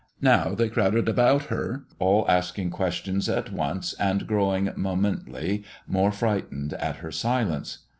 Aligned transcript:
Now 0.23 0.55
they 0.55 0.67
crowded 0.67 1.07
about 1.07 1.43
her, 1.53 1.83
all 1.99 2.25
asking 2.27 2.71
questions 2.71 3.29
at 3.29 3.53
once, 3.53 3.93
and 3.99 4.25
growing 4.25 4.71
momently 4.75 5.63
more 5.85 6.11
frightened 6.11 6.73
at 6.73 6.95
her 6.95 7.11
silence. 7.11 7.85